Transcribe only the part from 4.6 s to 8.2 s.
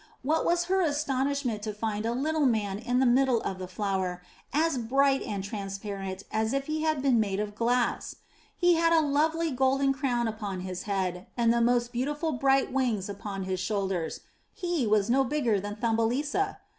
bright and transparent as if he had been made of glass.